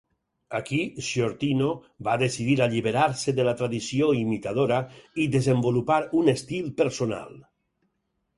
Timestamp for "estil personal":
6.35-7.39